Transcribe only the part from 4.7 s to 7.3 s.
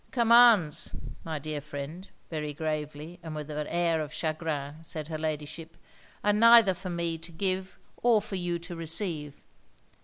said her Ladyship, 'are neither for me